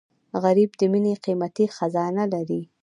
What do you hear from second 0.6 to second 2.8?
د مینې قیمتي خزانه لري